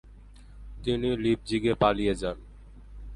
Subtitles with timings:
[0.83, 2.37] তিনি লিপজিগে পালিয়ে যান।